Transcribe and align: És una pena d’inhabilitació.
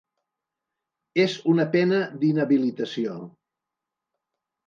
És 1.23 1.35
una 1.51 1.65
pena 1.75 1.99
d’inhabilitació. 2.23 3.19